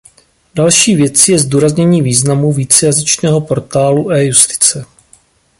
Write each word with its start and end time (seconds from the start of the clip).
Další 0.55 0.95
věcí 0.95 1.31
je 1.31 1.39
zdůraznění 1.39 2.01
významu 2.01 2.51
vícejazyčného 2.53 3.41
portálu 3.41 4.11
e-justice. 4.11 4.85